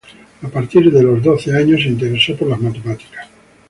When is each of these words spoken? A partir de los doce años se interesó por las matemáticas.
A 0.41 0.47
partir 0.49 0.91
de 0.91 1.03
los 1.03 1.21
doce 1.21 1.55
años 1.55 1.83
se 1.83 1.89
interesó 1.89 2.35
por 2.35 2.47
las 2.47 2.59
matemáticas. 2.59 3.27